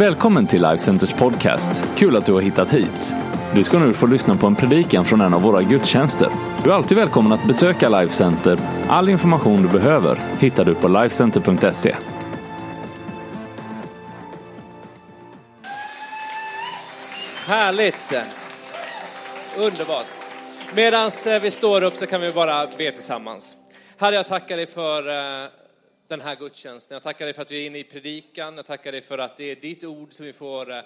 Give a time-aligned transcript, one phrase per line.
[0.00, 1.84] Välkommen till Life Centers podcast.
[1.96, 3.14] Kul att du har hittat hit.
[3.54, 6.28] Du ska nu få lyssna på en predikan från en av våra gudstjänster.
[6.64, 8.58] Du är alltid välkommen att besöka Life Center.
[8.88, 11.96] All information du behöver hittar du på lifecenter.se.
[17.46, 18.12] Härligt!
[19.56, 20.06] Underbart.
[20.74, 23.56] Medan eh, vi står upp så kan vi bara be tillsammans.
[24.00, 25.48] Herre, jag tackar dig för eh,
[26.10, 26.94] den här gudstjänsten.
[26.94, 28.56] Jag tackar dig för att vi är inne i predikan.
[28.56, 30.82] Jag tackar dig för att det är ditt ord som vi får eh,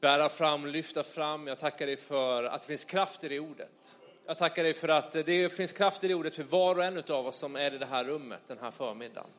[0.00, 1.46] bära fram, lyfta fram.
[1.46, 3.96] Jag tackar dig för att det finns kraft i det ordet.
[4.26, 6.84] Jag tackar dig för att eh, det finns kraft i det ordet för var och
[6.84, 9.30] en av oss som är i det här rummet den här förmiddagen.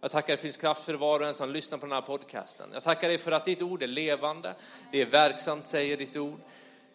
[0.00, 1.86] Jag tackar dig för att det finns kraft för var och en som lyssnar på
[1.86, 2.70] den här podcasten.
[2.72, 4.54] Jag tackar dig för att ditt ord är levande,
[4.92, 6.40] det är verksamt säger ditt ord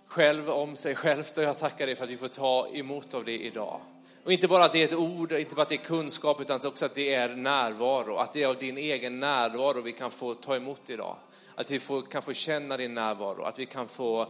[0.08, 3.26] själv om sig självt och jag tackar dig för att vi får ta emot av
[3.26, 3.82] det idag.
[4.30, 6.60] Och inte bara att det är ett ord, inte bara att det är kunskap, utan
[6.66, 8.16] också att det är närvaro.
[8.16, 11.16] Att det är av din egen närvaro vi kan få ta emot idag.
[11.56, 14.22] Att vi får, kan få känna din närvaro, att vi kan få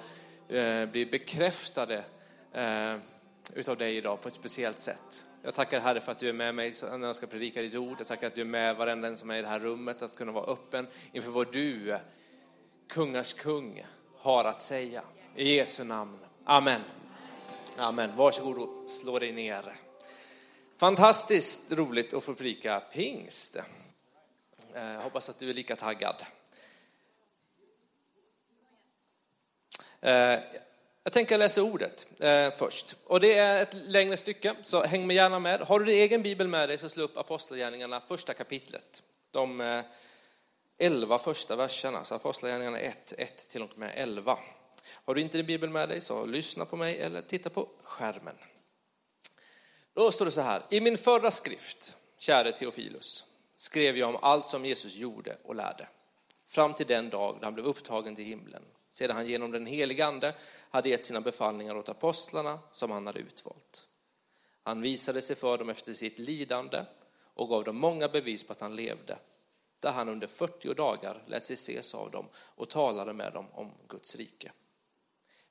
[0.49, 2.03] eh, bli bekräftade
[2.53, 2.95] eh,
[3.53, 5.25] utav dig idag på ett speciellt sätt.
[5.43, 7.95] Jag tackar Herre för att du är med mig när jag ska predika ditt ord.
[7.99, 10.15] Jag tackar att du är med varenda en som är i det här rummet, att
[10.15, 11.97] kunna vara öppen inför vad du,
[12.89, 13.83] kungars kung,
[14.17, 15.02] har att säga.
[15.35, 16.17] I Jesu namn.
[16.43, 16.81] Amen.
[17.77, 18.09] Amen.
[18.17, 19.88] Varsågod och slå dig ner.
[20.80, 23.55] Fantastiskt roligt att få predika pingst.
[24.73, 26.25] Jag hoppas att du är lika taggad.
[30.02, 30.39] Eh,
[31.03, 32.95] jag tänker läsa ordet eh, först.
[33.05, 35.61] Och det är ett längre stycke, så häng med gärna med.
[35.61, 39.03] Har du din egen bibel med dig så slå upp Apostlagärningarna, första kapitlet.
[39.31, 39.83] De
[40.77, 44.39] elva första verserna, så Apostlagärningarna 1, 1 till och med 11.
[45.05, 48.36] Har du inte din bibel med dig så lyssna på mig eller titta på skärmen.
[50.00, 54.45] Då står det så här, i min förra skrift, käre Teofilus, skrev jag om allt
[54.45, 55.88] som Jesus gjorde och lärde,
[56.47, 60.05] fram till den dag då han blev upptagen till himlen, sedan han genom den helige
[60.05, 60.33] Ande
[60.70, 63.88] hade gett sina befallningar åt apostlarna som han hade utvalt.
[64.64, 66.82] Han visade sig för dem efter sitt lidande
[67.33, 69.17] och gav dem många bevis på att han levde,
[69.80, 73.71] där han under 40 dagar lät sig ses av dem och talade med dem om
[73.88, 74.52] Guds rike.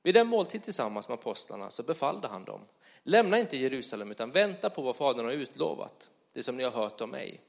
[0.03, 2.61] Vid den måltid tillsammans med apostlarna så befallde han dem,
[3.03, 7.01] lämna inte Jerusalem utan vänta på vad Fadern har utlovat, det som ni har hört
[7.01, 7.41] om mig.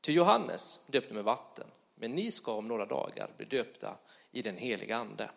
[0.00, 3.96] Till Johannes döpte med vatten, men ni ska om några dagar bli döpta
[4.32, 5.30] i den heliga Ande.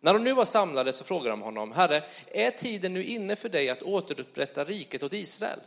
[0.00, 3.48] När de nu var samlade så frågade de honom, Herre, är tiden nu inne för
[3.48, 5.60] dig att återupprätta riket åt Israel?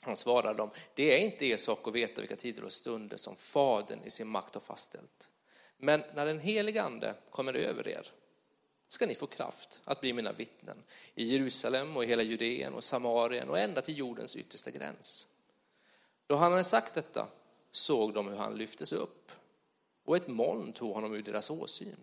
[0.00, 3.36] Han svarade dem, det är inte er sak att veta vilka tider och stunder som
[3.36, 5.30] Fadern i sin makt har fastställt.
[5.76, 8.06] Men när den heliga Ande kommer över er
[8.88, 10.82] ska ni få kraft att bli mina vittnen
[11.14, 15.26] i Jerusalem och i hela Judeen och Samarien och ända till jordens yttersta gräns.
[16.26, 17.28] Då han hade sagt detta
[17.70, 19.32] såg de hur han lyftes upp
[20.04, 21.96] och ett moln tog honom ur deras åsyn.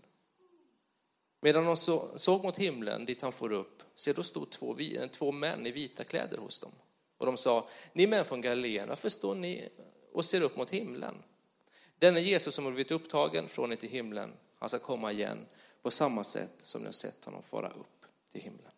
[1.41, 1.75] Medan de
[2.15, 5.71] såg mot himlen dit han for upp, se då stod två, eh, två män i
[5.71, 6.71] vita kläder hos dem.
[7.17, 9.69] Och de sa, ni män från Galileen, varför står ni
[10.13, 11.15] och ser upp mot himlen?
[11.99, 15.45] Denne Jesus som har blivit upptagen från er till himlen, han ska komma igen
[15.85, 18.71] på samma sätt som ni har sett honom fara upp till himlen.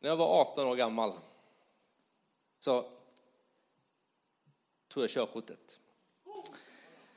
[0.00, 1.18] När jag var 18 år gammal
[2.58, 2.84] så
[4.88, 5.80] tog jag körkortet.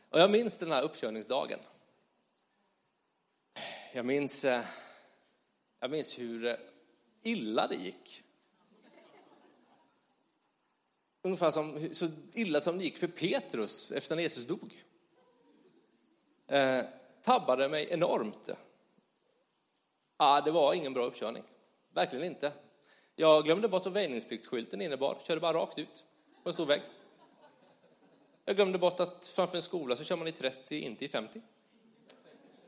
[0.10, 1.60] Och jag minns den här uppkörningsdagen.
[3.94, 4.66] Jag minns, eh,
[5.80, 6.56] jag minns hur eh,
[7.24, 8.24] illa det gick.
[11.22, 14.84] Ungefär som, så illa som det gick för Petrus efter när Jesus dog
[16.48, 16.82] eh,
[17.24, 18.50] tabbade mig enormt.
[20.18, 21.44] Ah, det var ingen bra uppkörning.
[21.94, 22.52] Verkligen inte.
[23.16, 25.18] Jag glömde bort vad väjningspliktsskylten innebar.
[25.28, 26.04] Körde bara rakt ut
[26.44, 26.82] på en stor väg.
[28.46, 31.42] Jag glömde bort att framför en skola så kör man i 30, inte i 50.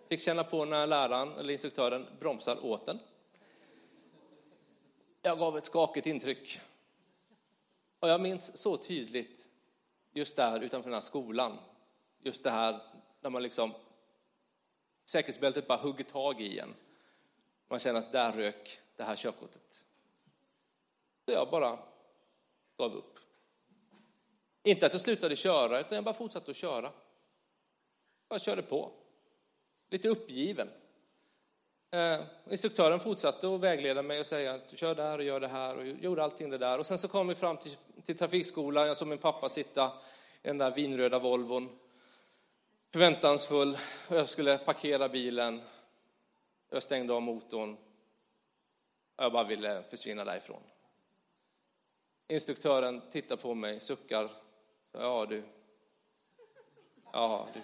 [0.10, 3.00] Fick känna på när läraren eller instruktören bromsar åt den.
[5.22, 6.60] Jag gav ett skakigt intryck.
[8.00, 9.48] Och jag minns så tydligt
[10.14, 11.58] just där utanför den här skolan,
[12.20, 12.80] just det här
[13.26, 13.74] när man liksom,
[15.06, 16.76] säkerhetsbältet bara hugger tag i en.
[17.68, 19.86] Man känner att där rök det här körkortet.
[21.26, 21.80] Så jag bara
[22.78, 23.20] gav upp.
[24.64, 26.92] Inte att jag slutade köra, utan jag bara fortsatte att köra.
[28.30, 28.92] Jag körde på.
[29.90, 30.70] Lite uppgiven.
[31.92, 35.76] Eh, instruktören fortsatte att vägleda mig och säga att kör där och gör det här
[35.78, 36.80] och gjorde allting det där.
[36.80, 39.92] Och sen så kom vi fram till, till trafikskolan, jag såg min pappa sitta
[40.44, 41.80] i den där vinröda Volvon
[42.96, 43.78] förväntansfull
[44.10, 45.62] och jag skulle parkera bilen.
[46.70, 47.78] Jag stängde av motorn
[49.16, 50.64] och jag bara ville försvinna därifrån.
[52.28, 54.30] Instruktören tittar på mig, suckar,
[54.92, 55.44] Ja, du.
[57.14, 57.62] Ja, du.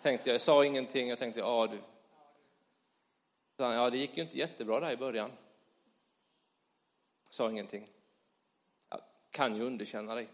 [0.00, 0.34] Tänkte jag.
[0.34, 1.08] Jag sa ingenting.
[1.08, 1.78] Jag tänkte, ja, du.
[3.56, 5.30] Så han, ja, det gick ju inte jättebra där i början.
[7.30, 7.88] Sa ingenting.
[8.88, 9.00] Jag
[9.30, 10.28] kan ju underkänna dig.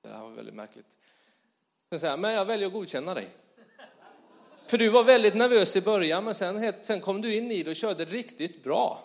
[0.00, 0.99] Det här var väldigt märkligt.
[1.90, 3.28] Sen säger han, men jag väljer att godkänna dig.
[4.66, 7.70] För du var väldigt nervös i början, men sen, sen kom du in i det
[7.70, 9.00] och körde riktigt bra.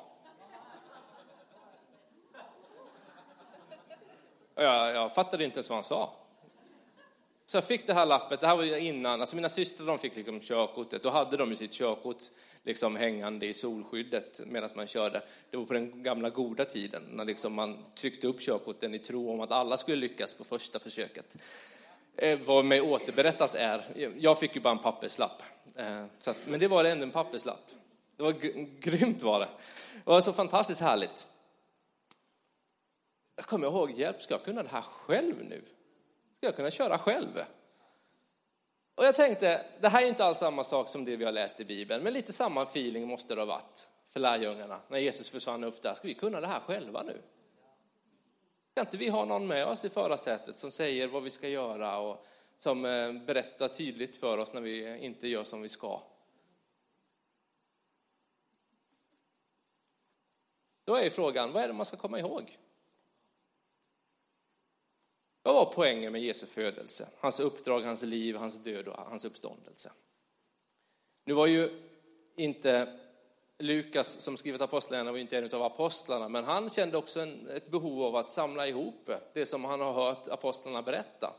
[4.55, 6.13] Jag, jag fattade inte ens vad han sa.
[7.45, 10.15] Så jag fick det här lappet, det här var innan, alltså mina systrar de fick
[10.15, 12.21] liksom körkortet, då hade de ju sitt körkort
[12.63, 15.21] liksom hängande i solskyddet medan man körde.
[15.49, 19.31] Det var på den gamla goda tiden, när liksom man tryckte upp körkorten i tro
[19.31, 21.35] om att alla skulle lyckas på första försöket.
[22.17, 23.81] Eh, vad mig återberättat är,
[24.17, 25.43] jag fick ju bara en papperslapp,
[25.75, 27.71] eh, så att, men det var ändå en papperslapp.
[28.17, 28.31] Det var
[28.79, 29.47] grymt var det.
[29.93, 31.27] Det var så fantastiskt härligt.
[33.35, 35.61] Jag kommer ihåg, hjälp, ska jag kunna det här själv nu?
[36.37, 37.41] Ska jag kunna köra själv?
[38.95, 41.59] Och jag tänkte, det här är inte alls samma sak som det vi har läst
[41.59, 45.63] i Bibeln, men lite samma feeling måste det ha varit för lärjungarna när Jesus försvann
[45.63, 45.93] upp där.
[45.93, 47.21] Ska vi kunna det här själva nu?
[48.75, 51.99] Ska inte vi ha någon med oss i förarsätet som säger vad vi ska göra
[51.99, 52.25] och
[52.57, 56.01] som eh, berättar tydligt för oss när vi inte gör som vi ska?
[60.83, 62.57] Då är frågan, vad är det man ska komma ihåg?
[65.43, 67.09] Vad var poängen med Jesu födelse?
[67.19, 69.91] Hans uppdrag, hans liv, hans död och hans uppståndelse.
[71.25, 71.69] Nu var ju
[72.35, 72.99] inte
[73.57, 77.71] Lukas som skrivit apostlagärningarna var inte en av apostlarna, men han kände också en, ett
[77.71, 81.33] behov av att samla ihop det som han har hört apostlarna berätta.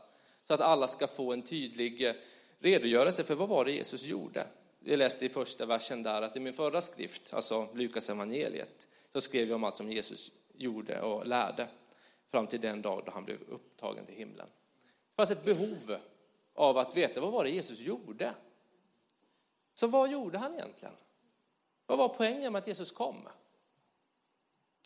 [0.47, 2.13] Så att alla ska få en tydlig eh,
[2.59, 4.47] redogörelse för vad var det Jesus gjorde.
[4.79, 9.21] Vi läste i första versen där att i min förra skrift, alltså Lukas evangeliet, så
[9.21, 11.67] skrev jag om allt som Jesus gjorde och lärde
[12.31, 14.47] fram till den dag då han blev upptagen till himlen.
[14.47, 15.97] Det fanns ett behov
[16.53, 18.33] av att veta vad var det Jesus gjorde.
[19.73, 20.93] Så vad gjorde han egentligen?
[21.87, 23.27] Vad var poängen med att Jesus kom?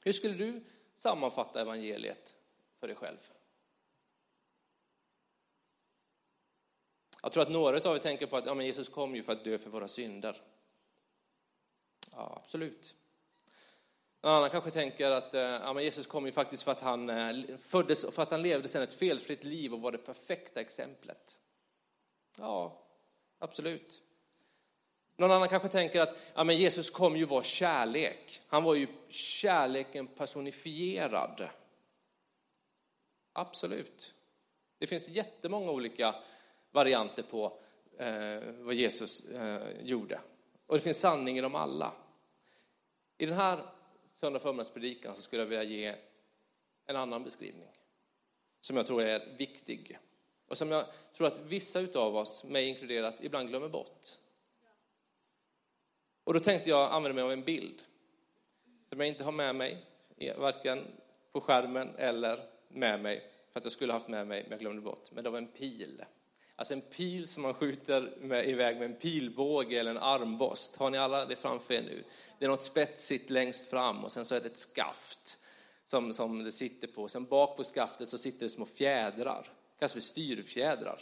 [0.03, 0.63] Hur skulle du
[0.95, 2.35] sammanfatta evangeliet
[2.79, 3.17] för dig själv?
[7.21, 9.31] Jag tror att några av er tänker på att ja, men Jesus kom ju för
[9.31, 10.41] att dö för våra synder.
[12.11, 12.95] Ja, absolut.
[14.21, 17.09] Någon annan kanske tänker att eh, ja, men Jesus kom ju faktiskt för att han
[17.09, 21.39] eh, föddes för att han levde sedan ett felfritt liv och var det perfekta exemplet.
[22.37, 22.87] Ja,
[23.39, 24.01] absolut.
[25.21, 28.41] Någon annan kanske tänker att ja, men Jesus kom ju vara kärlek.
[28.47, 31.49] Han var ju kärleken personifierad.
[33.33, 34.13] Absolut.
[34.77, 36.15] Det finns jättemånga olika
[36.71, 37.59] varianter på
[37.97, 40.19] eh, vad Jesus eh, gjorde.
[40.67, 41.93] Och det finns sanning i dem alla.
[43.17, 43.59] I den här
[44.05, 45.95] söndag förmiddagspredikan så skulle jag vilja ge
[46.85, 47.69] en annan beskrivning
[48.61, 49.97] som jag tror är viktig
[50.47, 54.17] och som jag tror att vissa av oss, mig inkluderat, ibland glömmer bort.
[56.23, 57.81] Och då tänkte jag använda mig av en bild
[58.89, 59.85] som jag inte har med mig,
[60.37, 60.87] varken
[61.31, 64.81] på skärmen eller med mig, för att jag skulle haft med mig, men jag glömde
[64.81, 65.11] bort.
[65.11, 66.03] Men det var en pil.
[66.55, 70.75] Alltså en pil som man skjuter med, iväg med en pilbåge eller en armborst.
[70.75, 72.03] Har ni alla det framför er nu?
[72.39, 75.39] Det är något spetsigt längst fram och sen så är det ett skaft
[75.85, 77.07] som, som det sitter på.
[77.07, 79.47] Sen bak på skaftet så sitter det små fjädrar,
[79.79, 80.99] kallas för styrfjädrar.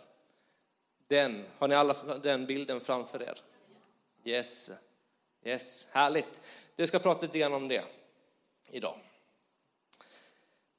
[1.07, 3.39] Den, har ni alla den bilden framför er?
[4.23, 4.71] Yes,
[5.43, 6.41] yes, härligt.
[6.75, 7.83] Du ska prata lite grann om det
[8.71, 8.95] idag.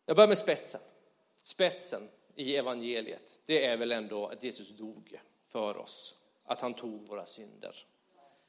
[0.07, 0.81] Jag börjar med spetsen.
[1.43, 6.14] Spetsen i evangeliet, det är väl ändå att Jesus dog för oss,
[6.45, 7.87] att han tog våra synder.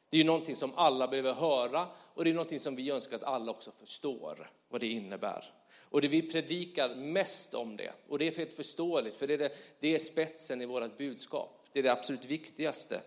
[0.10, 3.15] Det är ju någonting som alla behöver höra och det är någonting som vi önskar
[3.15, 5.53] att alla också förstår vad det innebär.
[5.80, 9.38] Och det vi predikar mest om det, och det är helt förståeligt, för det är,
[9.38, 11.68] det, det är spetsen i vårt budskap.
[11.72, 13.01] Det är det absolut viktigaste.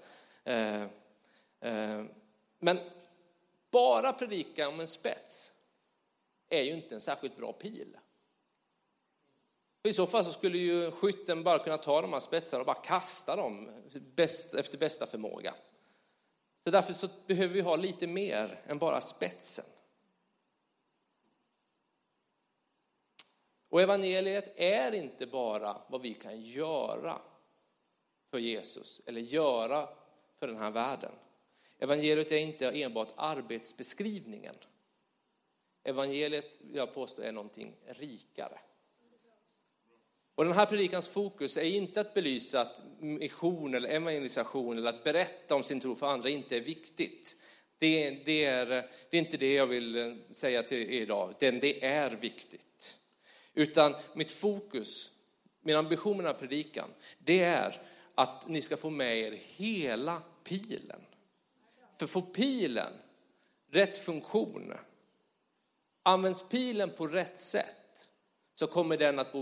[0.45, 0.83] Eh,
[1.61, 2.05] eh,
[2.59, 2.79] men
[3.71, 5.53] bara predika om en spets
[6.49, 7.97] är ju inte en särskilt bra pil.
[9.83, 12.83] I så fall så skulle ju skytten bara kunna ta de här spetsarna och bara
[12.83, 13.71] kasta dem
[14.59, 15.55] efter bästa förmåga.
[16.65, 19.65] Så därför så behöver vi ha lite mer än bara spetsen.
[23.69, 27.19] Och evangeliet är inte bara vad vi kan göra
[28.31, 29.89] för Jesus eller göra
[30.39, 31.13] för den här världen.
[31.79, 34.55] Evangeliet är inte enbart arbetsbeskrivningen.
[35.85, 38.59] Evangeliet, jag påstår, är någonting rikare.
[40.35, 45.05] Och den här predikans fokus är inte att belysa att mission eller evangelisation eller att
[45.05, 47.37] berätta om sin tro för andra inte är viktigt.
[47.79, 48.67] Det, det, är,
[49.11, 52.99] det är inte det jag vill säga till er idag, det, det är viktigt.
[53.55, 55.15] Utan mitt fokus
[55.65, 56.89] min ambition med den här predikan,
[57.19, 57.81] det är
[58.15, 61.01] att ni ska få med er hela pilen.
[61.99, 62.93] För får pilen
[63.71, 64.75] rätt funktion,
[66.03, 68.09] används pilen på rätt sätt,
[68.55, 69.35] så kommer den att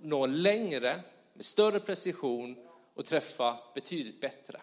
[0.00, 2.56] nå, längre, med större precision
[2.94, 4.60] och träffa betydligt bättre.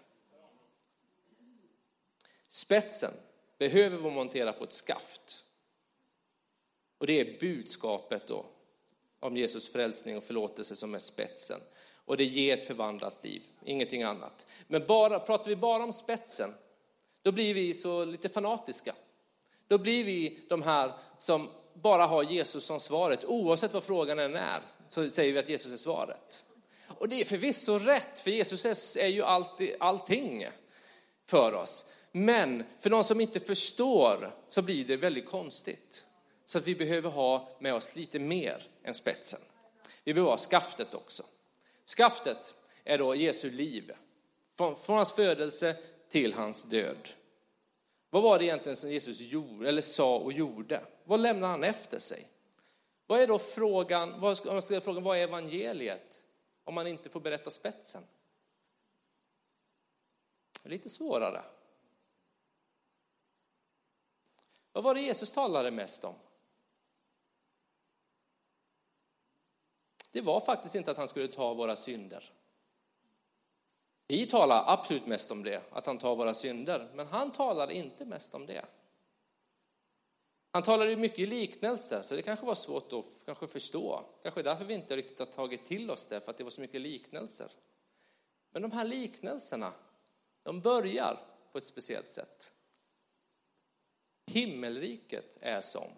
[2.50, 3.14] Spetsen
[3.58, 5.44] behöver vara monterad på ett skaft.
[6.98, 8.46] Och det är budskapet då
[9.20, 11.60] om Jesus frälsning och förlåtelse som är spetsen.
[12.06, 14.48] Och det ger ett förvandlat liv, ingenting annat.
[14.68, 16.54] Men bara, pratar vi bara om spetsen,
[17.24, 18.96] då blir vi så lite fanatiska.
[19.68, 23.26] Då blir vi de här som bara har Jesus som svaret.
[23.26, 26.44] Oavsett vad frågan än är, så säger vi att Jesus är svaret.
[26.88, 30.48] Och det är förvisso rätt, för Jesus är ju alltid, allting
[31.26, 31.86] för oss.
[32.12, 36.06] Men för de som inte förstår så blir det väldigt konstigt.
[36.46, 39.40] Så att vi behöver ha med oss lite mer än spetsen.
[40.04, 41.24] Vi behöver ha skaftet också.
[41.98, 42.54] Skaftet
[42.84, 43.92] är då Jesu liv.
[44.56, 45.76] Från, från hans födelse
[46.14, 47.10] till hans död.
[48.10, 50.86] Vad var det egentligen som Jesus gjorde, eller sa och gjorde?
[51.04, 52.28] Vad lämnade han efter sig?
[53.08, 56.24] Vad är då frågan, vad, om man ska frågan, vad är evangeliet?
[56.64, 58.04] Om man inte får berätta spetsen.
[60.62, 61.44] Det är lite svårare.
[64.72, 66.16] Vad var det Jesus talade mest om?
[70.12, 72.32] Det var faktiskt inte att han skulle ta våra synder.
[74.08, 78.06] Vi talar absolut mest om det, att han tar våra synder, men han talar inte
[78.06, 78.66] mest om det.
[80.52, 84.06] Han talade mycket i liknelser, så det kanske var svårt att kanske förstå.
[84.24, 86.62] Kanske därför vi inte riktigt har tagit till oss det, för att det var så
[86.62, 87.52] mycket liknelser.
[88.52, 89.74] Men de här liknelserna,
[90.44, 91.20] de börjar
[91.52, 92.54] på ett speciellt sätt.
[94.26, 95.90] Himmelriket är som.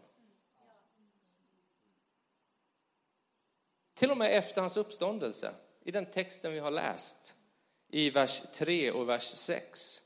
[3.94, 7.35] Till och med efter hans uppståndelse, i den texten vi har läst,
[7.96, 10.02] i vers 3 och vers 6,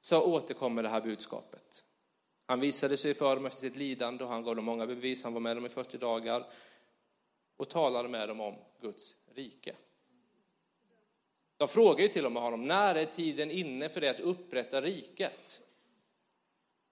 [0.00, 1.84] så återkommer det här budskapet.
[2.46, 5.24] Han visade sig för dem efter sitt lidande och han gav dem många bevis.
[5.24, 6.46] Han var med dem i 40 dagar
[7.56, 9.74] och talade med dem om Guds rike.
[11.56, 14.80] De frågar ju till och med honom, när är tiden inne för det att upprätta
[14.80, 15.62] riket?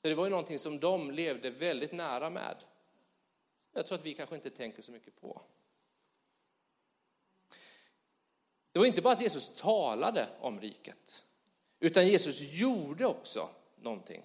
[0.02, 2.56] Så det var ju någonting som de levde väldigt nära med.
[3.72, 5.42] Jag tror att vi kanske inte tänker så mycket på.
[8.74, 11.24] Det var inte bara att Jesus talade om riket,
[11.80, 14.22] utan Jesus gjorde också någonting.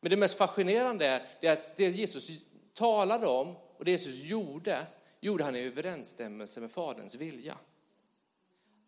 [0.00, 2.30] Men det mest fascinerande är att det Jesus
[2.74, 4.86] talade om och det Jesus gjorde,
[5.20, 7.58] gjorde han i överensstämmelse med Faderns vilja.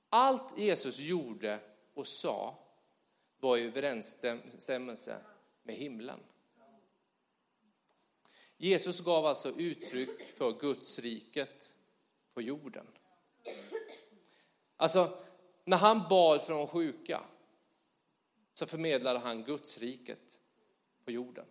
[0.08, 1.60] Allt Jesus gjorde
[1.94, 2.58] och sa
[3.40, 5.18] var i överensstämmelse
[5.62, 6.20] med himlen.
[8.56, 11.74] Jesus gav alltså uttryck för Guds riket
[12.34, 12.86] på jorden.
[14.76, 15.18] Alltså,
[15.64, 17.20] när han bad för de sjuka
[18.54, 20.40] så förmedlade han Guds riket
[21.04, 21.44] på jorden.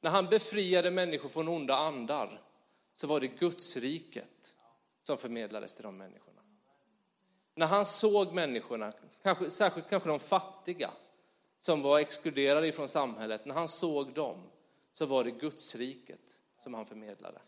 [0.00, 2.40] När han befriade människor från onda andar
[2.94, 4.54] så var det Guds riket
[5.02, 6.40] som förmedlades till de människorna.
[7.54, 10.90] När han såg människorna, kanske, särskilt kanske de fattiga,
[11.60, 14.42] som var exkluderade från samhället, när han såg dem
[14.92, 17.40] så var det Guds riket som han förmedlade.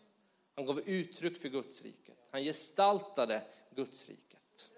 [0.55, 2.27] Han gav uttryck för Guds riket.
[2.31, 3.41] Han gestaltade
[3.75, 4.69] Guds riket.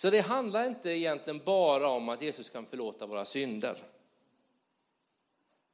[0.00, 3.78] Så det handlar inte egentligen bara om att Jesus kan förlåta våra synder.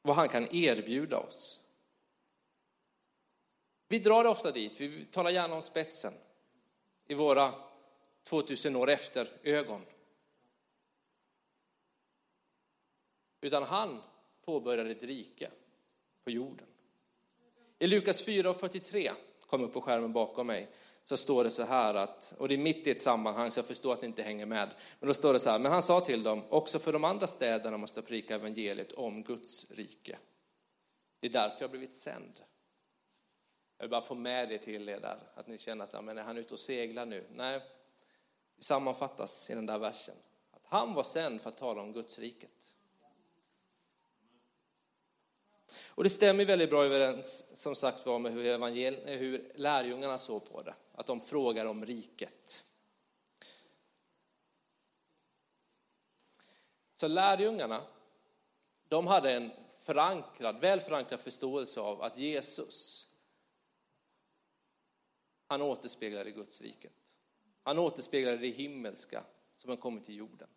[0.03, 1.61] Vad han kan erbjuda oss.
[3.89, 6.13] Vi drar det ofta dit, vi talar gärna om spetsen
[7.07, 7.55] i våra
[8.23, 9.83] 2000 år efter ögon.
[13.41, 14.03] Utan han
[14.45, 15.51] påbörjade ett rike
[16.25, 16.67] på jorden.
[17.79, 20.69] I Lukas 4 och 43, kom upp på skärmen bakom mig,
[21.09, 23.67] så står det så här att, och det är mitt i ett sammanhang så jag
[23.67, 26.01] förstår att ni inte hänger med, men då står det så här, men han sa
[26.01, 30.19] till dem, också för de andra städerna måste jag prika evangeliet om Guds rike.
[31.21, 32.41] Det är därför jag blivit sänd.
[33.79, 36.19] Jag vill bara få med det till er där, att ni känner att ja, men
[36.19, 37.27] är han ute och seglar nu?
[37.35, 37.61] Nej,
[38.57, 40.17] det sammanfattas i den där versen.
[40.51, 42.76] Att han var sänd för att tala om Guds riket.
[45.87, 50.51] Och det stämmer väldigt bra överens, som sagt var, med hur, evangel- hur lärjungarna såg
[50.51, 50.75] på det.
[50.93, 52.65] Att de frågar om riket.
[56.95, 57.83] Så lärjungarna,
[58.89, 59.51] de hade en
[59.83, 63.07] förankrad, väl förankrad förståelse av att Jesus,
[65.47, 66.93] han återspeglade Guds riket.
[67.63, 70.49] Han återspeglade det himmelska som har kommit till jorden.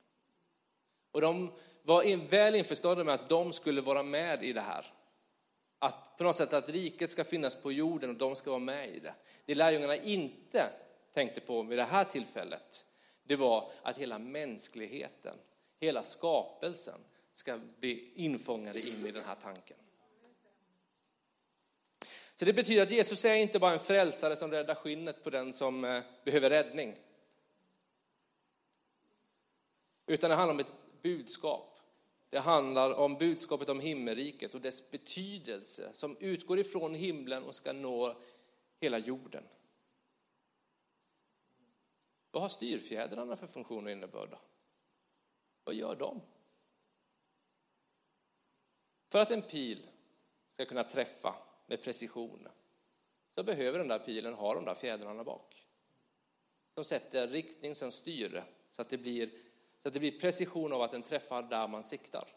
[1.11, 4.85] Och de var väl införstådda med att de skulle vara med i det här.
[5.79, 8.89] Att på något sätt att riket ska finnas på jorden och de ska vara med
[8.89, 9.13] i det.
[9.45, 10.69] Det lärjungarna inte
[11.13, 12.85] tänkte på vid det här tillfället,
[13.23, 15.35] det var att hela mänskligheten,
[15.79, 16.99] hela skapelsen
[17.33, 19.77] ska bli infångade in i den här tanken.
[22.35, 25.53] Så det betyder att Jesus är inte bara en frälsare som räddar skinnet på den
[25.53, 26.95] som eh, behöver räddning.
[30.07, 31.68] Utan det handlar om ett budskap.
[32.29, 37.73] Det handlar om budskapet om himmelriket och dess betydelse som utgår ifrån himlen och ska
[37.73, 38.21] nå
[38.79, 39.43] hela jorden.
[42.31, 44.29] Vad har styrfjädrarna för funktion och innebörd?
[44.29, 44.39] Då?
[45.63, 46.21] Vad gör de?
[49.09, 49.87] För att en pil
[50.53, 51.35] ska kunna träffa
[51.67, 52.47] med precision
[53.35, 55.67] så behöver den där pilen ha de där fjädrarna bak.
[56.73, 59.31] Som sätter riktning, som styr så att det blir,
[59.79, 62.27] så att det blir precision av att den träffar där man siktar.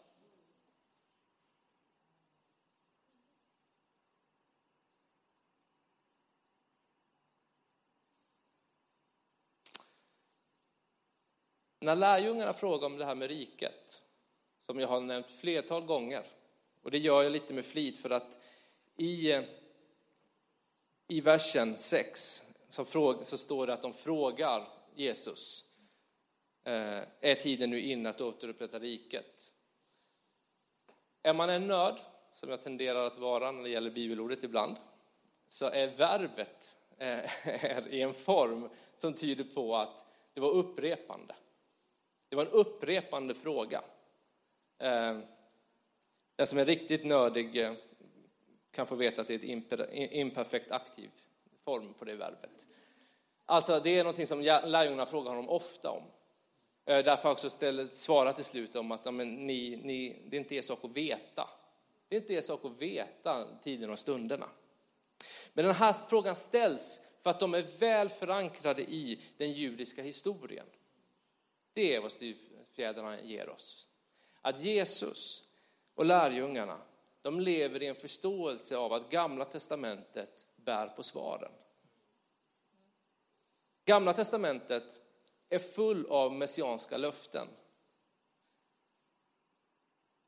[11.79, 14.01] När lärjungarna frågar om det här med riket,
[14.59, 16.23] som jag har nämnt flertal gånger,
[16.81, 18.39] och det gör jag lite med flit för att
[18.97, 19.41] i,
[21.07, 25.72] i versen 6 så, fråga, så står det att de frågar Jesus,
[26.63, 29.53] Eh, är tiden nu inne att återupprätta riket?
[31.23, 31.99] Är man en nörd,
[32.33, 34.77] som jag tenderar att vara när det gäller bibelordet ibland,
[35.47, 41.35] så är verbet eh, är i en form som tyder på att det var upprepande.
[42.29, 43.81] Det var en upprepande fråga.
[44.79, 45.19] Eh,
[46.35, 47.67] den som är riktigt nördig
[48.71, 51.09] kan få veta att det är ett imperfekt aktiv
[51.65, 52.67] form på det verbet.
[53.45, 56.03] Alltså det är någonting som lärjungarna frågar honom ofta om.
[56.85, 60.39] Eh, Därför har jag också svarat till slut om att men, ni, ni, det är
[60.39, 61.49] inte er sak att veta.
[62.07, 64.49] Det är inte er sak att veta tiden och stunderna.
[65.53, 70.65] Men den här frågan ställs för att de är väl förankrade i den judiska historien.
[71.73, 73.87] Det är vad styvfjädrarna ger oss.
[74.41, 75.43] Att Jesus
[75.95, 76.77] och lärjungarna,
[77.21, 81.51] de lever i en förståelse av att Gamla Testamentet bär på svaren.
[83.85, 85.02] Gamla Testamentet
[85.49, 87.47] är full av messianska löften.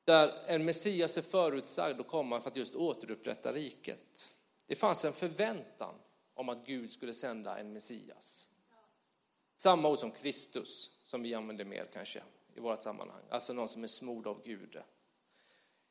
[0.05, 4.31] Där en Messias är förutsagd att komma för att just återupprätta riket.
[4.67, 5.95] Det fanns en förväntan
[6.33, 8.49] om att Gud skulle sända en Messias.
[9.57, 12.23] Samma ord som Kristus, som vi använder mer kanske
[12.55, 13.23] i vårt sammanhang.
[13.29, 14.77] Alltså någon som är smord av Gud.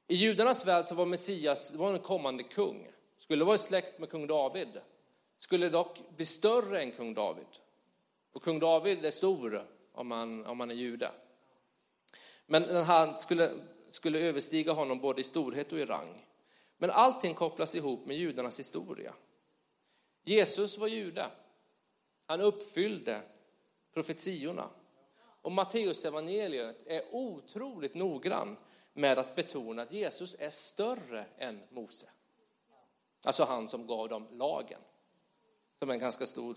[0.06, 2.90] I judarnas värld så var Messias var en kommande kung.
[3.16, 4.80] Skulle vara i släkt med kung David.
[5.38, 7.46] Skulle dock bli större än kung David.
[8.34, 11.10] Och kung David är stor om man, om man är jude.
[12.46, 13.50] Men han skulle,
[13.88, 16.26] skulle överstiga honom både i storhet och i rang.
[16.76, 19.14] Men allting kopplas ihop med judarnas historia.
[20.24, 21.26] Jesus var jude.
[22.26, 23.22] Han uppfyllde
[23.92, 24.70] profetiorna.
[25.42, 28.56] Och Matteus evangeliet är otroligt noggrann
[28.92, 32.08] med att betona att Jesus är större än Mose.
[33.24, 34.80] Alltså han som gav dem lagen.
[35.78, 36.56] Som är en ganska stor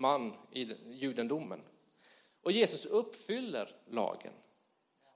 [0.00, 1.62] man i judendomen.
[2.42, 4.32] Och Jesus uppfyller lagen.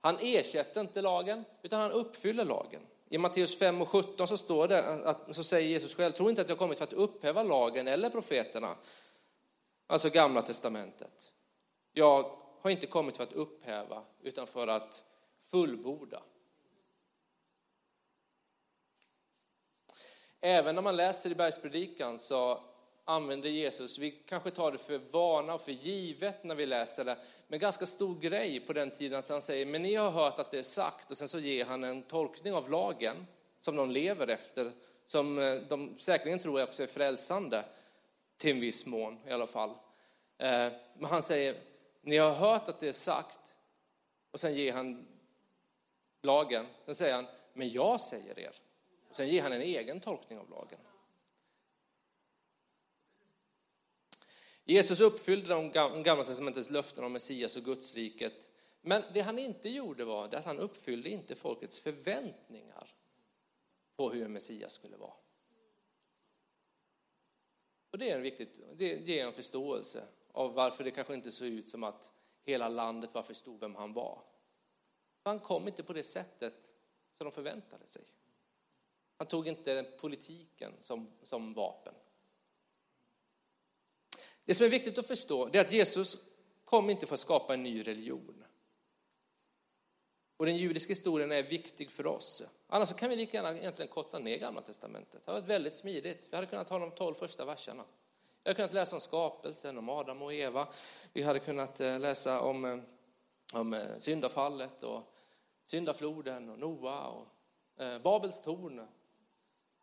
[0.00, 2.82] Han ersätter inte lagen, utan han uppfyller lagen.
[3.08, 6.42] I Matteus 5 och 17 så står det, att, så säger Jesus själv, tro inte
[6.42, 8.76] att jag kommit för att upphäva lagen eller profeterna,
[9.86, 11.32] alltså gamla testamentet.
[11.92, 15.04] Jag har inte kommit för att upphäva, utan för att
[15.50, 16.22] fullborda.
[20.40, 22.73] Även när man läser i bergspredikan så
[23.04, 27.16] använder Jesus, vi kanske tar det för vana och för givet när vi läser det,
[27.48, 30.50] men ganska stor grej på den tiden att han säger, men ni har hört att
[30.50, 33.26] det är sagt, och sen så ger han en tolkning av lagen
[33.60, 34.72] som de lever efter,
[35.06, 37.64] som eh, de säkerligen tror också är frälsande,
[38.36, 39.70] till en viss mån i alla fall.
[40.38, 41.56] Eh, men han säger,
[42.02, 43.56] ni har hört att det är sagt,
[44.30, 45.06] och sen ger han
[46.22, 48.52] lagen, sen säger han, men jag säger er.
[49.10, 50.78] Och sen ger han en egen tolkning av lagen.
[54.64, 55.70] Jesus uppfyllde de
[56.03, 58.50] gamla testamentets löften om Messias och Gudsriket.
[58.81, 62.94] Men det han inte gjorde var att han uppfyllde inte folkets förväntningar
[63.96, 65.14] på hur en Messias skulle vara.
[67.90, 71.48] Och det är en, viktigt, det ger en förståelse av varför det kanske inte såg
[71.48, 74.22] ut som att hela landet bara förstod vem han var.
[75.22, 76.72] Han kom inte på det sättet
[77.12, 78.03] som de förväntade sig.
[79.16, 81.94] Han tog inte politiken som, som vapen.
[84.44, 86.16] Det som är viktigt att förstå är att Jesus
[86.64, 88.44] kom inte för att skapa en ny religion.
[90.37, 92.42] Och den judiska historien är viktig för oss.
[92.66, 95.24] Annars kan vi lika gärna egentligen korta ner Gamla Testamentet.
[95.24, 96.28] Det har varit väldigt smidigt.
[96.30, 97.85] Vi hade kunnat ta de tolv första verserna.
[98.42, 100.68] Vi hade kunnat läsa om skapelsen, om Adam och Eva.
[101.12, 102.78] Vi hade kunnat eh, läsa om, eh,
[103.52, 105.02] om eh, syndafallet och
[105.64, 107.26] syndafloden och Noa och
[108.02, 108.87] Babels torn.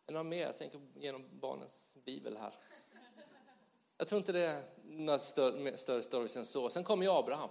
[0.07, 0.41] Är någon mer?
[0.41, 2.53] Jag tänker genom barnens bibel här.
[4.01, 6.69] Jag tror inte det är några större, större stories än så.
[6.69, 7.49] Sen kommer ju Abraham.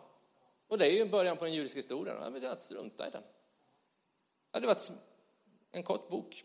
[0.69, 2.17] Och det är ju en början på den judiska historien.
[2.23, 3.23] Jag vill att strunta i den.
[3.23, 4.91] Det hade varit
[5.71, 6.45] en kort bok.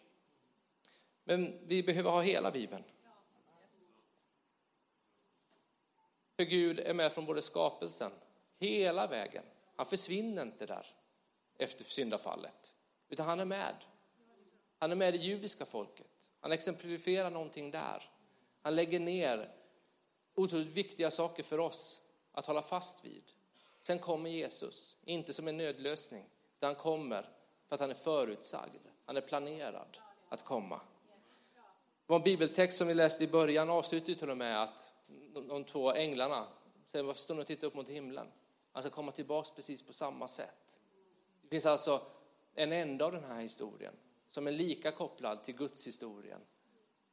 [1.24, 2.84] Men vi behöver ha hela Bibeln.
[6.36, 8.12] För Gud är med från både skapelsen,
[8.60, 9.44] hela vägen.
[9.76, 10.88] Han försvinner inte där
[11.58, 12.74] efter syndafallet,
[13.10, 13.76] utan han är med.
[14.80, 16.30] Han är med det judiska folket.
[16.40, 18.04] Han exemplifierar någonting där.
[18.62, 19.55] Han lägger ner
[20.36, 23.24] otroligt viktiga saker för oss att hålla fast vid.
[23.84, 26.26] Sen kommer Jesus, inte som en nödlösning,
[26.58, 27.30] utan han kommer
[27.68, 28.86] för att han är förutsagd.
[29.06, 29.98] Han är planerad
[30.30, 30.82] att komma.
[32.06, 34.94] Det var en bibeltext som vi läste i början avslutade till och med att
[35.50, 36.48] de två änglarna
[36.88, 38.28] säger varför står ni och tittar upp mot himlen?
[38.72, 40.82] Han ska komma tillbaks precis på samma sätt.
[41.42, 42.02] Det finns alltså
[42.56, 43.94] en enda av den här historien
[44.28, 46.42] som är lika kopplad till Guds historien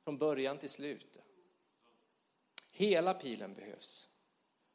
[0.05, 1.19] från början till slut.
[2.83, 4.09] Hela pilen behövs.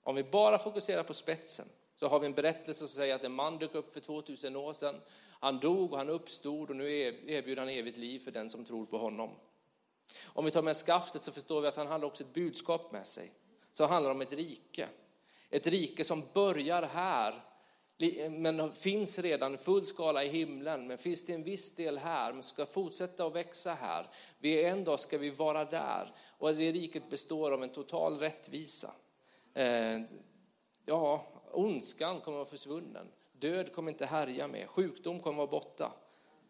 [0.04, 1.66] Om vi bara fokuserar på spetsen
[1.96, 4.74] så har vi en berättelse som säger att en man dök upp för 2000 år
[4.74, 4.96] sedan.
[5.40, 6.92] Han dog och han uppstod och nu
[7.28, 9.30] erbjuder han evigt liv för den som tror på honom.
[10.26, 13.06] Om vi tar med skaftet så förstår vi att han hade också ett budskap med
[13.06, 13.32] sig.
[13.74, 14.90] Så det handlar om ett rike.
[15.50, 17.44] Ett rike som börjar här,
[18.30, 22.34] men finns redan i full skala i himlen, men finns till en viss del här,
[22.34, 24.10] men ska fortsätta att växa här.
[24.40, 28.92] Vi en dag ska vi vara där, och det riket består av en total rättvisa.
[29.54, 30.02] Eh,
[30.86, 33.12] ja, ondskan kommer att vara försvunnen.
[33.32, 34.68] Död kommer inte härja med.
[34.68, 35.94] Sjukdom kommer att vara borta.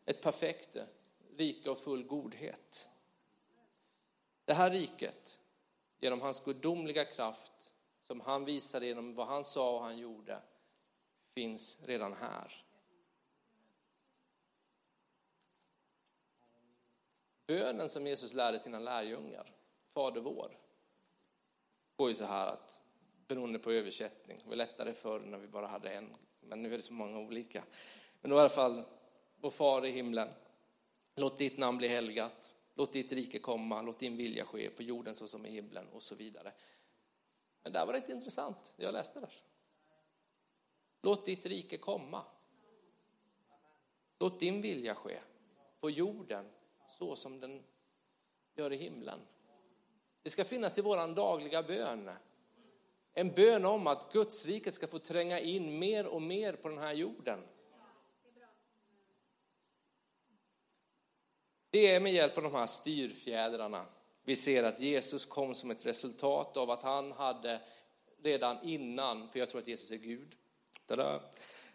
[0.05, 0.77] Ett perfekt
[1.37, 2.89] rike av full godhet.
[4.45, 5.39] Det här riket,
[5.99, 10.39] genom hans gudomliga kraft, som han visade genom vad han sa och han gjorde,
[11.37, 12.65] finns redan här.
[17.47, 19.45] Bönen som Jesus lärde sina lärjungar,
[19.93, 20.57] Fader vår,
[21.95, 22.79] går ju så här att
[23.27, 26.77] beroende på översättning, det var lättare förr när vi bara hade en, men nu är
[26.77, 27.63] det så många olika.
[28.21, 28.83] Men då i alla fall,
[29.41, 30.29] vår far i himlen,
[31.15, 35.15] låt ditt namn bli helgat, Låt ditt rike komma, låt din vilja ske på jorden
[35.15, 36.51] så som i himlen och så vidare.
[37.63, 39.33] Men där var det inte intressant, det jag läste där.
[41.01, 42.23] Låt ditt rike komma.
[44.19, 45.19] Låt din vilja ske
[45.79, 46.45] på jorden
[46.89, 47.63] så som den
[48.55, 49.19] gör i himlen.
[50.23, 52.09] Det ska finnas i vår dagliga bön.
[53.13, 56.77] En bön om att Guds rike ska få tränga in mer och mer på den
[56.77, 57.39] här jorden.
[61.69, 63.85] Det är med hjälp av de här styrfjädrarna
[64.27, 67.61] vi ser att Jesus kom som ett resultat av att han hade
[68.21, 70.35] redan innan, för jag tror att Jesus är Gud,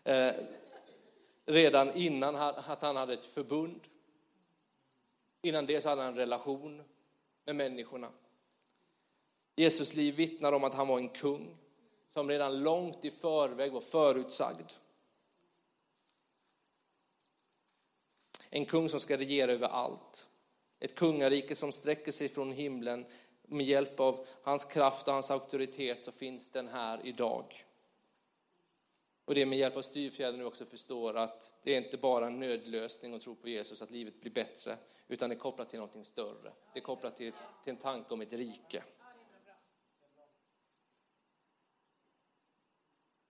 [0.05, 0.33] eh,
[1.46, 3.81] redan innan att han hade ett förbund.
[5.42, 6.83] Innan det så hade han en relation
[7.44, 8.09] med människorna.
[9.57, 11.57] Jesus liv vittnar om att han var en kung
[12.12, 14.72] som redan långt i förväg var förutsagd.
[18.51, 20.29] En kung som ska regera över allt.
[20.81, 23.07] Ett kungarike som sträcker sig från himlen.
[23.42, 27.64] Med hjälp av hans kraft och hans auktoritet så finns den här idag.
[29.25, 32.27] Och det är med hjälp av styrfjädern vi också förstår att det är inte bara
[32.27, 35.79] en nödlösning att tro på Jesus, att livet blir bättre, utan det är kopplat till
[35.79, 36.53] någonting större.
[36.73, 37.33] Det är kopplat till,
[37.65, 38.83] till en tanke om ett rike.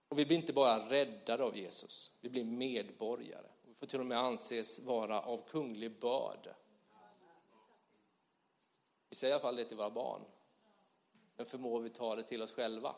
[0.07, 4.05] Och vi blir inte bara räddade av Jesus, vi blir medborgare Vi får till och
[4.05, 6.53] med anses vara av kunglig börd.
[9.09, 10.21] Vi säger i alla fall det till våra barn.
[11.35, 12.95] Men förmår vi ta det till oss själva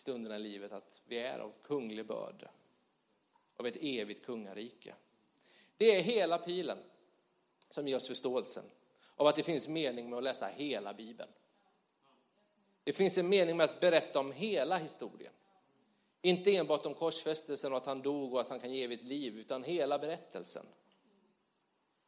[0.00, 2.48] stunderna i livet att vi är av kunglig börd.
[3.56, 4.94] Av ett evigt kungarike.
[5.76, 6.78] Det är hela pilen
[7.70, 8.64] som ger oss förståelsen
[9.16, 11.30] av att det finns mening med att läsa hela Bibeln.
[12.84, 15.32] Det finns en mening med att berätta om hela historien.
[16.22, 19.38] Inte enbart om korsfästelsen och att han dog och att han kan ge evigt liv,
[19.38, 20.66] utan hela berättelsen.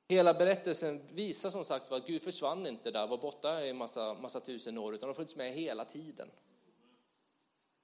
[0.09, 4.41] Hela berättelsen visar som sagt att Gud försvann inte där, var borta i massa, massa
[4.41, 6.31] tusen år, utan har funnits med hela tiden.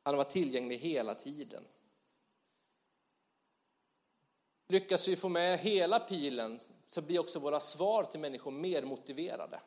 [0.09, 1.65] Han var tillgänglig hela tiden.
[4.69, 9.61] Lyckas vi få med hela pilen så blir också våra svar till människor mer motiverade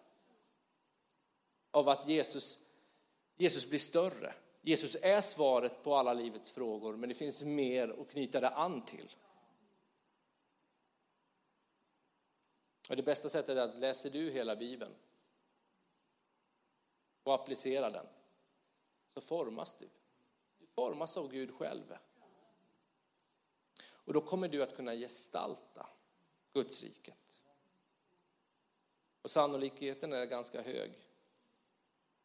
[1.71, 2.60] av att Jesus,
[3.36, 4.34] Jesus blir större.
[4.62, 8.86] Jesus är svaret på alla livets frågor, men det finns mer att knyta det an
[8.86, 9.15] till.
[12.89, 14.95] Och det bästa sättet är att läser du hela Bibeln
[17.23, 18.08] och applicerar den,
[19.13, 19.89] så formas du.
[20.82, 21.98] Formas av Gud själv.
[23.89, 25.88] Och då kommer du att kunna gestalta
[26.54, 27.41] Guds riket.
[29.22, 30.91] Och sannolikheten är ganska hög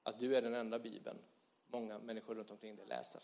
[0.03, 1.19] att du är den enda Bibeln
[1.67, 3.23] många människor runt omkring dig läser.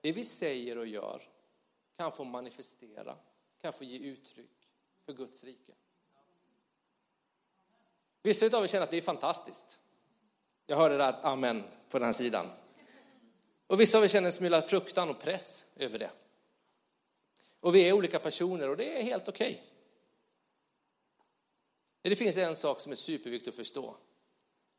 [0.00, 1.22] Det vi säger och gör
[1.96, 3.16] kan få manifestera,
[3.60, 4.70] kan få ge uttryck
[5.04, 5.72] för Guds rike.
[8.22, 9.80] Vissa av er känner att det är fantastiskt.
[10.66, 12.46] Jag hörde det där amen på den här sidan.
[13.70, 16.10] Och vissa av er känner en smula fruktan och press över det.
[17.60, 19.50] Och vi är olika personer och det är helt okej.
[19.50, 19.62] Okay.
[22.02, 23.96] Det finns en sak som är superviktig att förstå.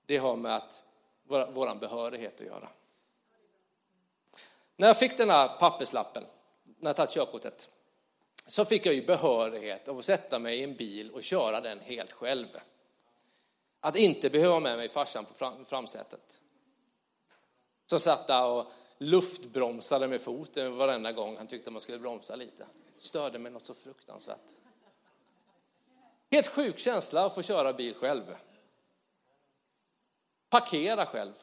[0.05, 0.83] Det har med att
[1.23, 2.69] vår behörighet att göra.
[4.75, 6.23] När jag fick den här papperslappen,
[6.63, 7.69] när jag tagit körkortet,
[8.47, 12.11] så fick jag ju behörighet att sätta mig i en bil och köra den helt
[12.11, 12.47] själv.
[13.79, 16.40] Att inte behöva med mig farsan på framsätet.
[17.91, 22.67] Som satt där och luftbromsade med foten varenda gång han tyckte man skulle bromsa lite.
[22.99, 24.55] Störde mig något så fruktansvärt.
[26.31, 28.35] Helt sjuk känsla att få köra bil själv.
[30.49, 31.33] Parkera själv.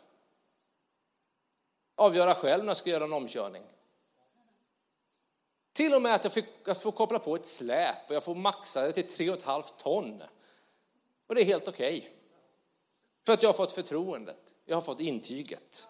[1.95, 3.65] Avgöra själv när jag ska göra en omkörning.
[5.73, 8.35] Till och med att jag, fick, jag får koppla på ett släp och jag får
[8.35, 10.23] maxa det till 3,5 ton.
[11.27, 11.99] Och det är helt okej.
[11.99, 12.11] Okay.
[13.27, 14.55] För att jag har fått förtroendet.
[14.65, 15.89] Jag har fått intyget.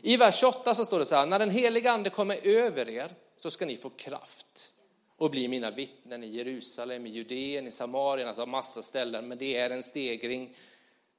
[0.00, 3.10] I vers 28 så står det så här, när den heliga ande kommer över er
[3.36, 4.72] så ska ni få kraft
[5.16, 9.56] och bli mina vittnen i Jerusalem, i Judeen, i Samarien, alltså massa ställen, men det
[9.56, 10.56] är en stegring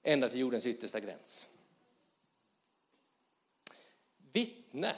[0.04, 1.50] ända till jordens yttersta gräns.
[4.34, 4.96] Vittne.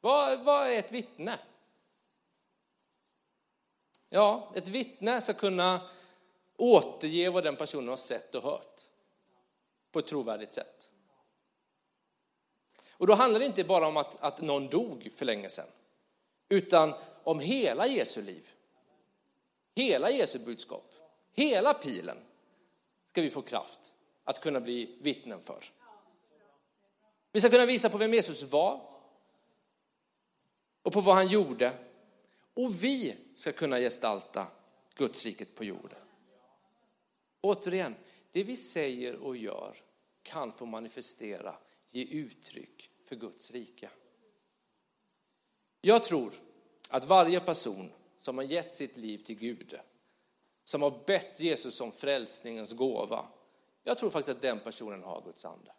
[0.00, 1.38] Vad, vad är ett vittne?
[4.08, 5.80] Ja, ett vittne ska kunna
[6.56, 8.80] återge vad den personen har sett och hört
[9.92, 10.83] på ett trovärdigt sätt.
[12.96, 15.66] Och då handlar det inte bara om att, att någon dog för länge sedan,
[16.48, 18.50] utan om hela Jesu liv.
[19.76, 20.94] Hela Jesu budskap,
[21.32, 22.16] hela pilen
[23.10, 23.92] ska vi få kraft
[24.24, 25.64] att kunna bli vittnen för.
[27.32, 28.80] Vi ska kunna visa på vem Jesus var
[30.82, 31.72] och på vad han gjorde.
[32.54, 34.46] Och vi ska kunna gestalta
[34.94, 35.98] Guds riket på jorden.
[37.40, 37.94] Återigen,
[38.32, 39.76] det vi säger och gör
[40.22, 41.54] kan få manifestera,
[41.94, 43.90] ge uttryck för Guds rike.
[45.80, 46.32] Jag tror
[46.88, 49.78] att varje person som har gett sitt liv till Gud,
[50.64, 53.26] som har bett Jesus om frälsningens gåva,
[53.84, 55.72] jag tror faktiskt att den personen har Guds ande.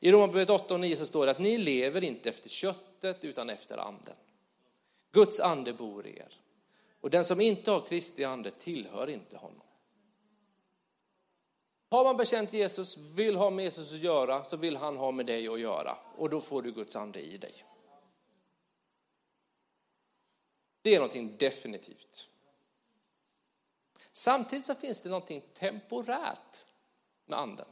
[0.00, 3.50] I Romarbrevet 8 och 9 så står det att ni lever inte efter köttet utan
[3.50, 4.16] efter anden.
[5.12, 6.40] Guds ande bor i er.
[7.00, 9.67] Och den som inte har Kristi ande tillhör inte honom.
[11.90, 15.26] Har man bekänt Jesus, vill ha med Jesus att göra, så vill han ha med
[15.26, 15.98] dig att göra.
[16.16, 17.64] Och då får du Guds ande i dig.
[20.82, 22.28] Det är någonting definitivt.
[24.12, 26.64] Samtidigt så finns det någonting temporärt
[27.26, 27.66] med anden.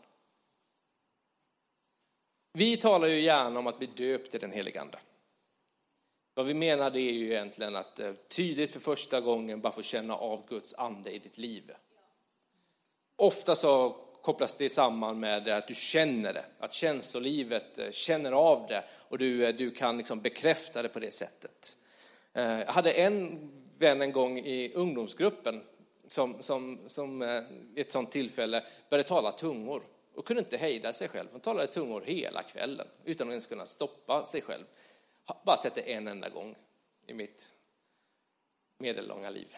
[2.53, 4.99] Vi talar ju gärna om att bli döpt i den helige ande.
[6.35, 9.83] Vad vi menar det är ju egentligen att eh, tydligt för första gången bara få
[9.83, 11.73] känna av Guds ande i ditt liv.
[13.17, 18.67] Ofta så kopplas det samman med att du känner det, att känslolivet eh, känner av
[18.69, 21.77] det och du, eh, du kan liksom bekräfta det på det sättet.
[22.33, 25.63] Eh, jag hade en vän en gång i ungdomsgruppen
[26.07, 27.19] som, som, som
[27.75, 29.83] vid ett sånt tillfälle började tala tungor
[30.15, 31.29] och kunde inte hejda sig själv.
[31.33, 34.65] Hon talade tungor hela kvällen utan att ens kunna stoppa sig själv.
[35.45, 36.57] Bara sett det en enda gång
[37.07, 37.49] i mitt
[38.79, 39.57] medellånga liv.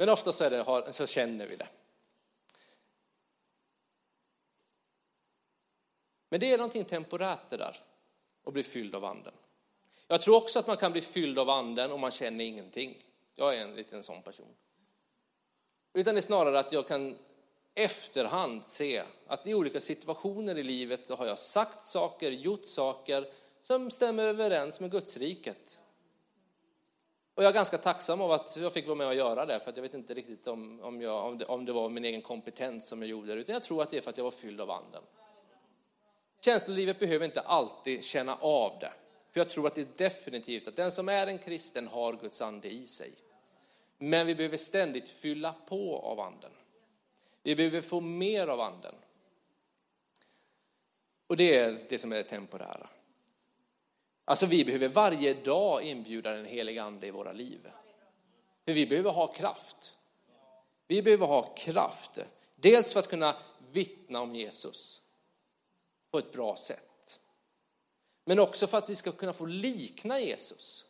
[0.00, 1.68] Men ofta så, det, så känner vi det.
[6.28, 7.76] Men det är någonting temporärt det där,
[8.44, 9.32] att bli fylld av anden.
[10.08, 13.02] Jag tror också att man kan bli fylld av anden om man känner ingenting.
[13.34, 14.54] Jag är en liten sån person.
[15.92, 17.18] Utan det är snarare att jag kan
[17.74, 23.26] efterhand se att i olika situationer i livet så har jag sagt saker, gjort saker
[23.62, 25.79] som stämmer överens med Gudsriket.
[27.40, 29.72] Och jag är ganska tacksam av att jag fick vara med och göra det, för
[29.76, 32.88] jag vet inte riktigt om, om, jag, om, det, om det var min egen kompetens
[32.88, 34.60] som jag gjorde det, utan jag tror att det är för att jag var fylld
[34.60, 35.02] av anden.
[36.44, 38.92] Känslolivet behöver inte alltid känna av det,
[39.30, 42.42] för jag tror att det är definitivt att den som är en kristen har Guds
[42.42, 43.12] ande i sig.
[43.98, 46.52] Men vi behöver ständigt fylla på av anden.
[47.42, 48.94] Vi behöver få mer av anden.
[51.26, 52.88] Och det är det som är det temporära.
[54.30, 57.70] Alltså vi behöver varje dag inbjuda den heliga ande i våra liv.
[58.64, 59.96] För vi behöver ha kraft.
[60.86, 62.18] Vi behöver ha kraft.
[62.56, 63.36] Dels för att kunna
[63.72, 65.02] vittna om Jesus
[66.10, 67.20] på ett bra sätt.
[68.24, 70.86] Men också för att vi ska kunna få likna Jesus.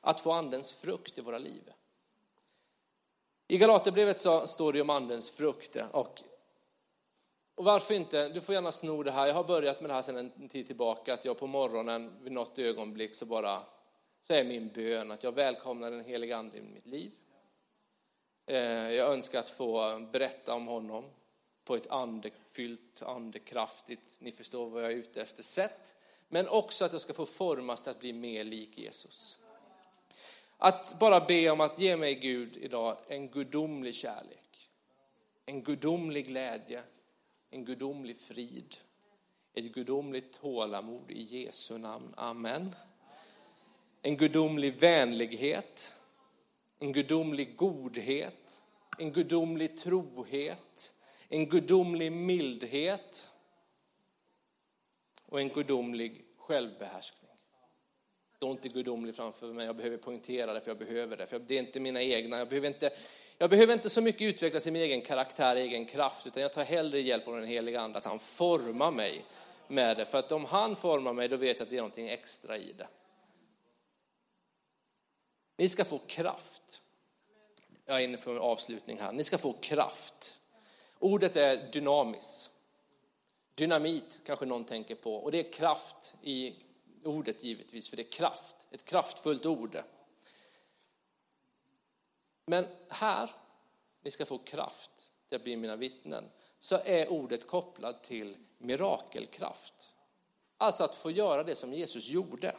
[0.00, 1.72] Att få andens frukt i våra liv.
[3.46, 5.76] I Galaterbrevet så står det om andens frukt.
[5.92, 6.22] Och,
[7.58, 9.26] och varför inte, du får gärna sno det här.
[9.26, 11.14] Jag har börjat med det här sedan en tid tillbaka.
[11.14, 13.62] Att jag på morgonen vid något ögonblick så bara,
[14.22, 17.12] så är min bön att jag välkomnar den heliga ande i mitt liv.
[18.46, 18.58] Eh,
[18.92, 21.04] jag önskar att få berätta om honom
[21.64, 25.96] på ett andefyllt, andekraftigt, ni förstår vad jag är ute efter, sätt.
[26.28, 29.38] Men också att jag ska få formas till att bli mer lik Jesus.
[30.56, 34.70] Att bara be om att ge mig Gud idag en gudomlig kärlek,
[35.46, 36.82] en gudomlig glädje,
[37.50, 38.76] en gudomlig frid,
[39.54, 42.14] ett gudomligt tålamod i Jesu namn.
[42.16, 42.74] Amen.
[44.02, 45.94] En gudomlig vänlighet,
[46.78, 48.62] en gudomlig godhet,
[48.98, 50.94] en gudomlig trohet,
[51.28, 53.30] en gudomlig mildhet
[55.26, 57.30] och en gudomlig självbehärskning.
[58.36, 61.26] Stå inte gudomlig framför mig, jag behöver poängtera det för jag behöver det.
[61.26, 62.90] För det är inte mina egna, jag behöver inte,
[63.38, 66.64] jag behöver inte så mycket utvecklas i min egen karaktär, egen kraft, utan jag tar
[66.64, 69.24] hellre hjälp av den heliga Ande, att han formar mig
[69.68, 70.04] med det.
[70.04, 72.72] För att om han formar mig, då vet jag att det är någonting extra i
[72.72, 72.88] det.
[75.56, 76.82] Ni ska få kraft.
[77.86, 79.12] Jag är inne på en avslutning här.
[79.12, 80.38] Ni ska få kraft.
[80.98, 82.50] Ordet är dynamis.
[83.54, 85.14] Dynamit kanske någon tänker på.
[85.14, 86.54] Och det är kraft i
[87.04, 88.66] ordet givetvis, för det är kraft.
[88.70, 89.78] Ett kraftfullt ord.
[92.48, 93.30] Men här,
[94.02, 99.92] ni ska få kraft, jag blir mina vittnen, så är ordet kopplat till mirakelkraft.
[100.56, 102.56] Alltså att få göra det som Jesus gjorde.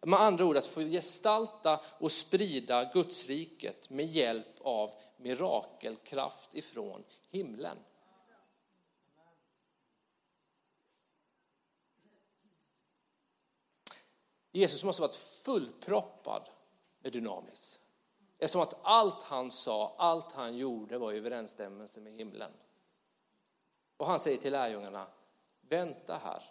[0.00, 7.78] Med andra ord att få gestalta och sprida Gudsriket med hjälp av mirakelkraft ifrån himlen.
[14.52, 16.48] Jesus måste ha varit fullproppad
[17.00, 17.78] med dynamis.
[18.38, 22.52] Eftersom att allt han sa, allt han gjorde var i överensstämmelse med himlen.
[23.96, 25.06] Och han säger till lärjungarna,
[25.60, 26.42] vänta här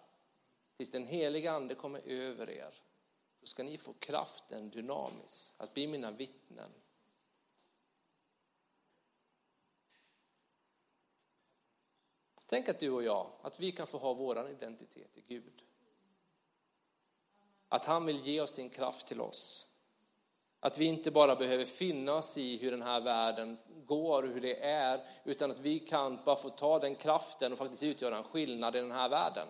[0.77, 2.73] tills den heliga ande kommer över er
[3.39, 6.71] då ska ni få kraften dynamis att bli mina vittnen.
[12.45, 15.63] Tänk att du och jag, att vi kan få ha vår identitet i Gud.
[17.67, 19.66] Att han vill ge oss sin kraft till oss.
[20.67, 24.41] Att vi inte bara behöver finna oss i hur den här världen går och hur
[24.41, 28.23] det är, utan att vi kan bara få ta den kraften och faktiskt utgöra en
[28.23, 29.47] skillnad i den här världen.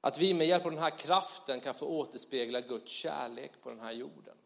[0.00, 3.80] Att vi med hjälp av den här kraften kan få återspegla Guds kärlek på den
[3.80, 4.36] här jorden.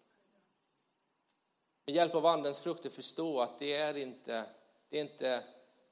[1.86, 4.44] Med hjälp av Andens frukter förstå att det är inte,
[4.88, 5.44] det är inte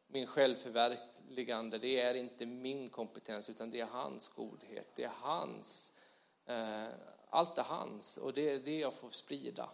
[0.06, 5.92] min självförverkligande, det är inte min kompetens, utan det är hans godhet, det är hans,
[6.46, 6.88] eh,
[7.30, 9.70] allt är hans och det är det jag får sprida.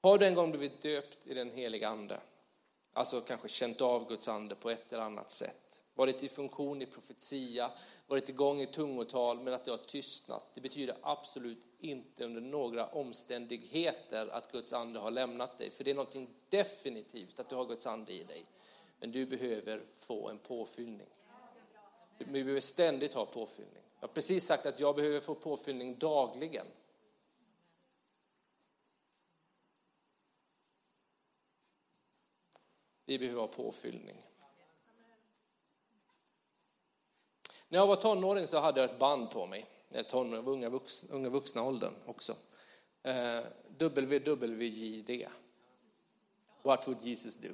[0.00, 2.20] Har du en gång blivit döpt i den heliga ande,
[2.92, 6.86] alltså kanske känt av Guds ande på ett eller annat sätt, varit i funktion i
[6.86, 7.70] profetia,
[8.06, 10.44] varit igång i tungotal men att det har tystnat.
[10.54, 15.70] Det betyder absolut inte under några omständigheter att Guds ande har lämnat dig.
[15.70, 18.44] För det är någonting definitivt att du har Guds ande i dig.
[19.00, 21.08] Men du behöver få en påfyllning.
[22.18, 23.83] Vi behöver ständigt ha påfyllning.
[24.04, 26.66] Jag har precis sagt att jag behöver få påfyllning dagligen.
[33.04, 34.26] Vi behöver ha påfyllning.
[37.68, 39.66] När jag var tonåring så hade jag ett band på mig.
[40.08, 42.36] Tonåring, unga, vuxna, unga vuxna åldern också.
[43.02, 45.28] Eh, WWJD.
[46.62, 47.50] What would Jesus do?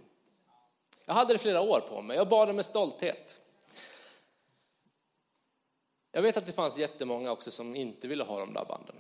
[1.05, 2.17] Jag hade det flera år på mig.
[2.17, 3.41] Jag bar det med stolthet.
[6.13, 8.97] Jag vet att det fanns jättemånga också som inte ville ha de där banden.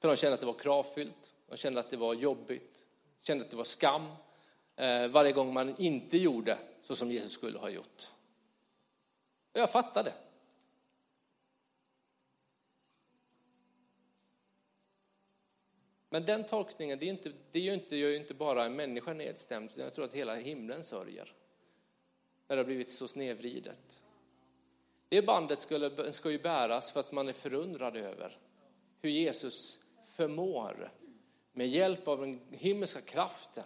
[0.00, 2.86] För de kände att det var kravfyllt, de kände att det var jobbigt,
[3.22, 4.06] kände att det var skam
[4.76, 8.08] eh, varje gång man inte gjorde så som Jesus skulle ha gjort.
[9.52, 10.12] Och jag fattade.
[16.10, 19.12] Men den tolkningen, det, är inte, det gör, inte, gör ju inte bara en människa
[19.12, 21.34] nedstämd, jag tror att hela himlen sörjer.
[22.46, 24.02] När det har blivit så snedvridet.
[25.08, 28.38] Det bandet skulle, ska ju bäras för att man är förundrad över
[29.00, 30.92] hur Jesus förmår
[31.52, 33.64] med hjälp av den himmelska kraften,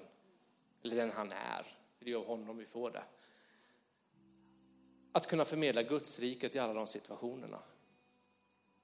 [0.82, 1.66] eller den han är,
[1.99, 3.03] det är av honom vi får det,
[5.12, 7.59] att kunna förmedla Guds riket i alla de situationerna.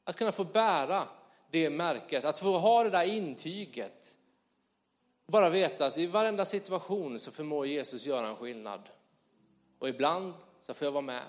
[0.05, 1.09] Att kunna få bära
[1.51, 4.17] det märket, att få ha det där intyget.
[5.27, 8.91] Bara veta att i varenda situation så förmår Jesus göra en skillnad.
[9.79, 11.23] Och ibland så får jag vara med.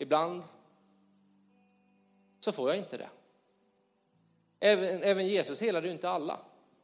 [0.00, 0.42] Ibland
[2.40, 3.08] så får jag inte det.
[4.60, 6.38] Även, även Jesus helade ju inte alla.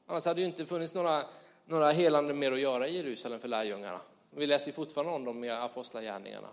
[0.07, 1.25] Annars hade det inte funnits några,
[1.65, 4.01] några helande mer att göra i Jerusalem för lärjungarna.
[4.31, 6.49] Vi läser ju fortfarande om dem i Apostlagärningarna.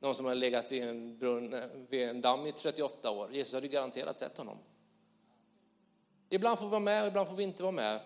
[0.00, 3.32] Någon som har legat vid en, brunn, vid en damm i 38 år.
[3.32, 4.58] Jesus hade ju garanterat sett honom.
[6.28, 8.00] Ibland får vi vara med och ibland får vi inte vara med.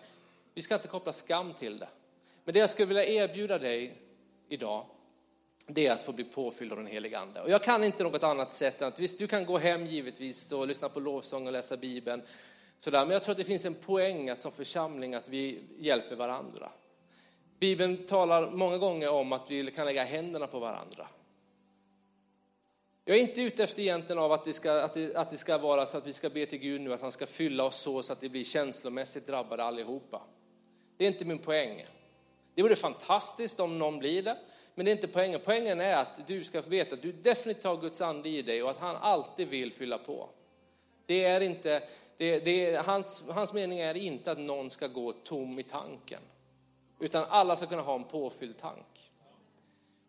[0.53, 1.89] Vi ska inte koppla skam till det.
[2.43, 4.01] Men det jag skulle vilja erbjuda dig
[4.47, 4.85] idag,
[5.73, 7.41] det är att få bli påfylld av den helige Ande.
[7.41, 10.51] Och jag kan inte något annat sätt än att visst, du kan gå hem givetvis
[10.51, 12.21] och lyssna på lovsång och läsa Bibeln.
[12.79, 13.05] Sådär.
[13.05, 16.69] Men jag tror att det finns en poäng att som församling att vi hjälper varandra.
[17.59, 21.07] Bibeln talar många gånger om att vi kan lägga händerna på varandra.
[23.05, 25.57] Jag är inte ute efter egentligen av att det, ska, att, det, att det ska
[25.57, 28.03] vara så att vi ska be till Gud nu att han ska fylla oss så,
[28.03, 30.21] så att vi blir känslomässigt drabbade allihopa.
[30.97, 31.85] Det är inte min poäng.
[32.55, 34.37] Det vore fantastiskt om någon blir det,
[34.81, 35.39] men det är inte poängen.
[35.43, 38.69] Poängen är att du ska veta att du definitivt har Guds ande i dig och
[38.69, 40.29] att han alltid vill fylla på.
[41.05, 41.83] Det är inte,
[42.17, 46.19] det, det, hans, hans mening är inte att någon ska gå tom i tanken,
[46.99, 49.11] utan alla ska kunna ha en påfylld tank.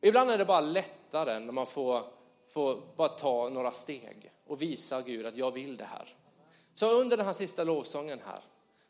[0.00, 2.02] Ibland är det bara lättare när man får
[2.48, 6.08] får bara ta några steg och visa Gud att jag vill det här.
[6.74, 8.40] Så under den här sista lovsången här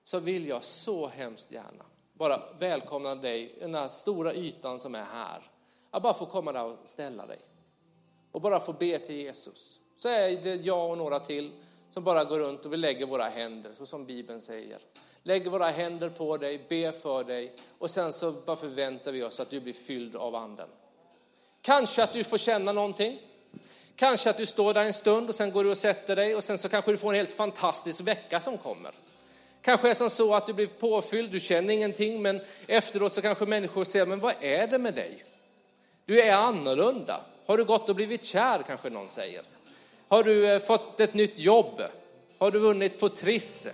[0.04, 4.94] så vill jag så hemskt gärna bara välkomna dig, i den här stora ytan som
[4.94, 5.51] är här.
[5.94, 7.38] Att bara få komma där och ställa dig.
[8.32, 9.78] Och bara få be till Jesus.
[9.96, 11.50] Så är det jag och några till
[11.90, 14.78] som bara går runt och vi lägger våra händer, så som Bibeln säger.
[15.22, 19.40] Lägger våra händer på dig, ber för dig och sen så bara förväntar vi oss
[19.40, 20.68] att du blir fylld av anden.
[21.62, 23.18] Kanske att du får känna någonting.
[23.96, 26.44] Kanske att du står där en stund och sen går du och sätter dig och
[26.44, 28.90] sen så kanske du får en helt fantastisk vecka som kommer.
[29.62, 33.22] Kanske är det som så att du blir påfylld, du känner ingenting, men efteråt så
[33.22, 35.24] kanske människor säger, men vad är det med dig?
[36.06, 37.20] Du är annorlunda.
[37.46, 39.42] Har du gått och blivit kär, kanske någon säger.
[40.08, 41.82] Har du eh, fått ett nytt jobb?
[42.38, 43.68] Har du vunnit på Triss?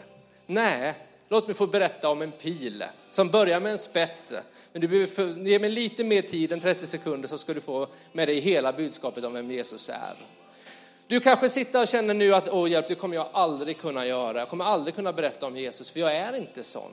[0.46, 0.94] Nej,
[1.28, 4.34] låt mig få berätta om en pil som börjar med en spets.
[4.72, 7.86] Men du behöver ge mig lite mer tid än 30 sekunder så ska du få
[8.12, 10.14] med dig hela budskapet om vem Jesus är.
[11.06, 14.38] Du kanske sitter och känner nu att åh hjälp, det kommer jag aldrig kunna göra.
[14.38, 16.92] Jag kommer aldrig kunna berätta om Jesus för jag är inte sån.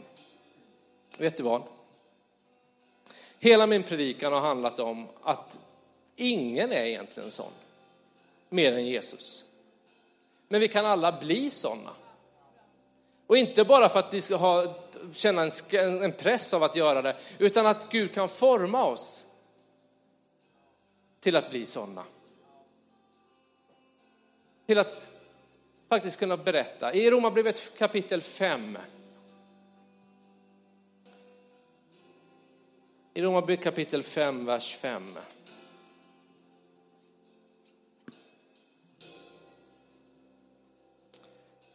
[1.18, 1.62] Vet du vad?
[3.46, 5.60] Hela min predikan har handlat om att
[6.16, 7.52] ingen är egentligen sån,
[8.50, 9.46] mer än Jesus.
[10.48, 11.92] Men vi kan alla bli sådana.
[13.28, 14.76] Och inte bara för att vi ska ha,
[15.14, 19.26] känna en, en press av att göra det, utan att Gud kan forma oss
[21.20, 22.04] till att bli sådana.
[24.66, 25.10] Till att
[25.90, 26.94] faktiskt kunna berätta.
[26.94, 28.78] I Romarbrevet kapitel 5.
[33.18, 35.04] I Romarbrevet kapitel 5, vers 5.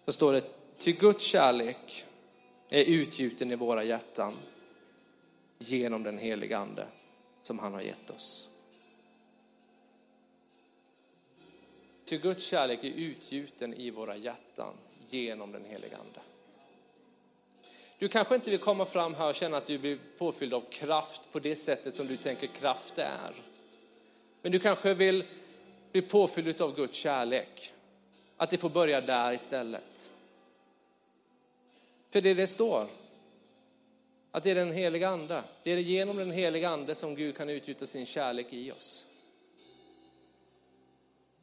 [0.04, 0.44] Så står det
[0.78, 2.04] Ty Guds kärlek
[2.68, 4.32] är utgjuten i våra hjärtan
[5.58, 6.86] genom den heliga Ande
[7.42, 8.48] som han har gett oss.
[12.04, 14.74] Ty Guds kärlek är utgjuten i våra hjärtan
[15.08, 16.20] genom den heliga Ande.
[18.00, 21.20] Du kanske inte vill komma fram här och känna att du blir påfylld av kraft
[21.32, 23.34] på det sättet som du tänker kraft är.
[24.42, 25.24] Men du kanske vill
[25.92, 27.72] bli påfylld av Guds kärlek.
[28.36, 30.10] Att det får börja där istället.
[32.10, 32.86] För det det står,
[34.30, 35.42] att det är den heliga ande.
[35.62, 39.06] Det är genom den heliga ande som Gud kan utgjuta sin kärlek i oss.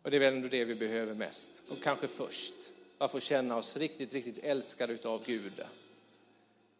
[0.03, 2.53] Och det är väl ändå det vi behöver mest, och kanske först.
[2.97, 5.63] Att få känna oss riktigt, riktigt älskade av Gud.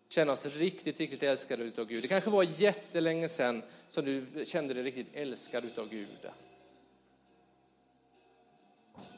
[0.10, 2.02] Känna oss riktigt, riktigt älskade av Gud.
[2.02, 6.28] Det kanske var jättelänge sedan som du kände dig riktigt älskad av Gud.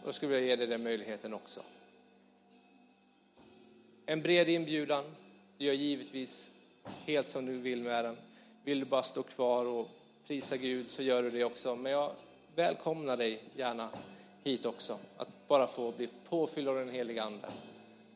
[0.05, 1.61] Då skulle jag ge dig den möjligheten också.
[4.05, 5.05] En bred inbjudan.
[5.57, 6.49] Du gör givetvis
[7.05, 8.17] helt som du vill med den.
[8.63, 9.89] Vill du bara stå kvar och
[10.27, 11.75] prisa Gud så gör du det också.
[11.75, 12.11] Men jag
[12.55, 13.89] välkomnar dig gärna
[14.43, 14.99] hit också.
[15.17, 17.47] Att bara få bli påfylld av den heliga Ande.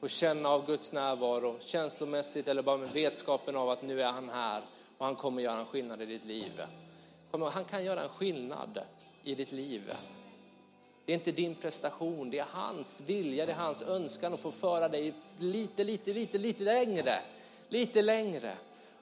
[0.04, 4.30] Få känna av Guds närvaro känslomässigt eller bara med vetskapen av att nu är han
[4.30, 4.62] här
[4.98, 6.62] och han kommer göra en skillnad i ditt liv.
[7.32, 8.80] Han kan göra en skillnad
[9.24, 9.92] i ditt liv.
[11.06, 14.52] Det är inte din prestation, det är hans vilja, det är hans önskan att få
[14.52, 17.20] föra dig lite, lite, lite, lite längre.
[17.70, 18.54] Lite längre.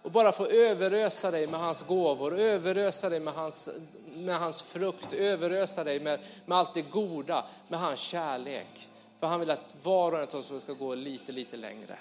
[0.02, 3.70] och bara få överösa dig med hans gåvor, överösa dig med hans,
[4.14, 8.88] med hans frukt, överösa dig med, med allt det goda, med hans kärlek.
[9.22, 11.99] För han vill att var och en av oss ska gå lite, lite längre.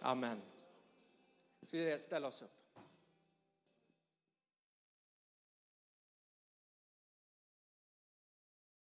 [0.00, 0.42] Amen.
[1.66, 2.57] Ska vi ställa oss upp?